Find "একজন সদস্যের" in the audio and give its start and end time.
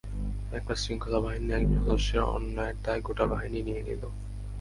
1.57-2.23